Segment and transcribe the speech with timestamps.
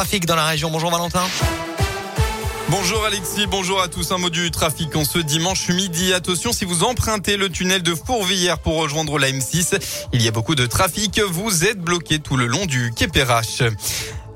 [0.00, 0.70] Trafic dans la région.
[0.70, 1.24] Bonjour Valentin.
[2.68, 4.12] Bonjour Alexis, bonjour à tous.
[4.12, 6.12] Un mot du trafic en ce dimanche midi.
[6.12, 9.76] Attention, si vous empruntez le tunnel de Fourvière pour rejoindre la M6,
[10.12, 11.18] il y a beaucoup de trafic.
[11.18, 13.08] Vous êtes bloqué tout le long du Quai.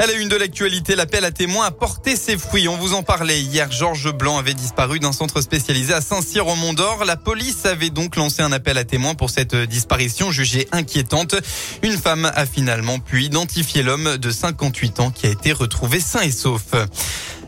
[0.03, 2.67] À la une de l'actualité, l'appel à témoins a porté ses fruits.
[2.67, 3.71] On vous en parlait hier.
[3.71, 7.05] Georges Blanc avait disparu d'un centre spécialisé à Saint-Cyr au Mont d'Or.
[7.05, 11.37] La police avait donc lancé un appel à témoins pour cette disparition jugée inquiétante.
[11.85, 16.23] Une femme a finalement pu identifier l'homme de 58 ans qui a été retrouvé sain
[16.23, 16.75] et sauf.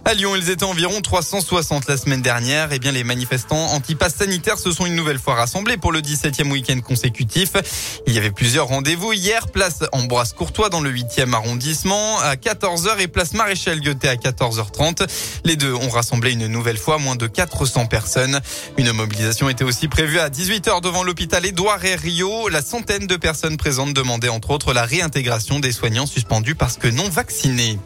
[0.07, 2.69] À Lyon, ils étaient environ 360 la semaine dernière.
[2.73, 6.51] Eh bien, les manifestants anti-pass sanitaires se sont une nouvelle fois rassemblés pour le 17e
[6.51, 7.53] week-end consécutif.
[8.07, 9.49] Il y avait plusieurs rendez-vous hier.
[9.49, 15.09] Place Ambroise Courtois dans le 8e arrondissement à 14h et place Maréchal Gueutet à 14h30.
[15.47, 18.41] Les deux ont rassemblé une nouvelle fois moins de 400 personnes.
[18.77, 22.51] Une mobilisation était aussi prévue à 18h devant l'hôpital Édouard et Rio.
[22.51, 26.89] La centaine de personnes présentes demandaient entre autres la réintégration des soignants suspendus parce que
[26.89, 27.79] non vaccinés.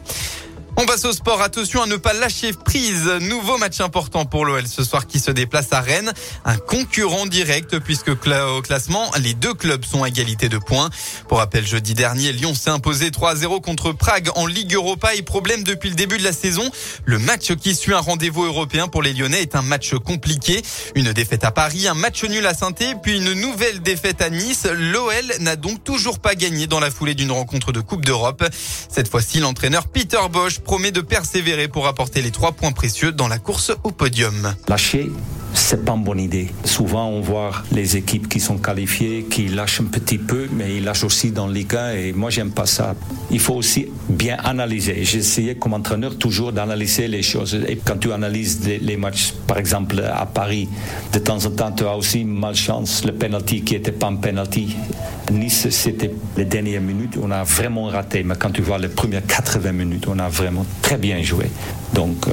[0.81, 1.41] On passe au sport.
[1.41, 3.05] Attention à ne pas lâcher prise.
[3.19, 6.13] Nouveau match important pour l'OL ce soir qui se déplace à Rennes.
[6.45, 10.89] Un concurrent direct puisque au classement, les deux clubs sont à égalité de points.
[11.27, 15.63] Pour rappel, jeudi dernier, Lyon s'est imposé 3-0 contre Prague en Ligue Europa et problème
[15.63, 16.71] depuis le début de la saison.
[17.03, 20.61] Le match qui suit un rendez-vous européen pour les Lyonnais est un match compliqué.
[20.95, 24.65] Une défaite à Paris, un match nul à saint puis une nouvelle défaite à Nice.
[24.65, 28.45] L'OL n'a donc toujours pas gagné dans la foulée d'une rencontre de Coupe d'Europe.
[28.89, 33.27] Cette fois-ci, l'entraîneur Peter Bosch promet de persévérer pour apporter les trois points précieux dans
[33.27, 34.53] la course au podium.
[34.67, 35.09] Lâcher,
[35.55, 36.51] c'est pas une bonne idée.
[36.63, 40.83] Souvent, on voit les équipes qui sont qualifiées, qui lâchent un petit peu, mais ils
[40.83, 42.93] lâchent aussi dans les gars et moi, j'aime pas ça.
[43.31, 45.01] Il faut aussi bien analyser.
[45.01, 47.59] Essayé comme entraîneur toujours d'analyser les choses.
[47.67, 50.69] Et quand tu analyses les, matchs, par exemple à Paris,
[51.13, 54.75] de temps en temps, tu as aussi malchance, le penalty qui était pas un penalty.
[55.31, 58.23] Nice, c'était les dernières minutes, on a vraiment raté.
[58.23, 61.45] Mais quand tu vois les premières 80 minutes, on a vraiment très bien joué.
[61.93, 62.31] Donc, euh,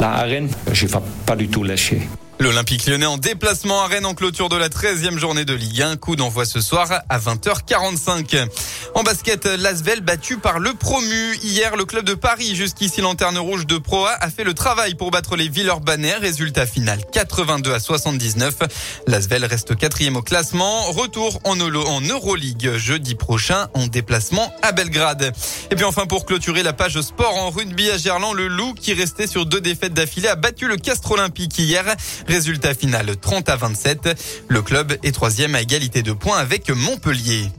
[0.00, 2.02] la arène, je ne vais pas du tout lâcher.
[2.40, 5.96] L'Olympique lyonnais en déplacement à Rennes en clôture de la 13e journée de Ligue 1.
[5.96, 8.46] Coup d'envoi ce soir à 20h45.
[8.94, 11.36] En basket, Lasvel battu par le promu.
[11.42, 15.10] Hier, le club de Paris, jusqu'ici lanterne rouge de Pro A, fait le travail pour
[15.10, 16.14] battre les Villeurbanais.
[16.14, 18.54] Résultat final 82 à 79.
[19.08, 20.82] Lasvel reste quatrième au classement.
[20.92, 25.32] Retour en, en Euroleague jeudi prochain en déplacement à Belgrade.
[25.72, 28.94] Et puis enfin pour clôturer la page sport en rugby à Gerland, le Loup qui
[28.94, 31.84] restait sur deux défaites d'affilée a battu le Castre Olympique hier.
[32.28, 34.44] Résultat final 30 à 27.
[34.48, 37.50] Le club est troisième à égalité de points avec Montpellier.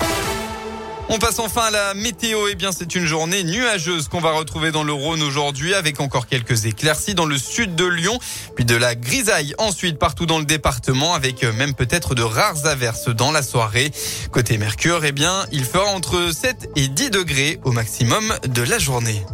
[1.10, 2.48] On passe enfin à la météo.
[2.52, 6.28] Eh bien, c'est une journée nuageuse qu'on va retrouver dans le Rhône aujourd'hui avec encore
[6.28, 8.20] quelques éclaircies dans le sud de Lyon,
[8.56, 13.10] puis de la grisaille ensuite partout dans le département avec même peut-être de rares averses
[13.10, 13.90] dans la soirée.
[14.32, 18.78] Côté Mercure, eh bien, il fera entre 7 et 10 degrés au maximum de la
[18.78, 19.26] journée.